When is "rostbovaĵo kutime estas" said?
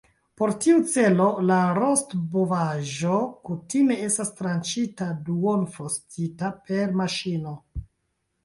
1.79-4.33